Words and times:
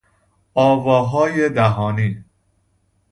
آواهای 0.53 1.49
دهانی 1.49 2.25